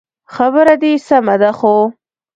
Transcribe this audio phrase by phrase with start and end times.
[0.33, 1.75] خبره دي سمه ده خو